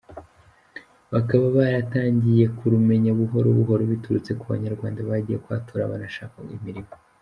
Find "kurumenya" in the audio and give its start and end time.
2.57-3.11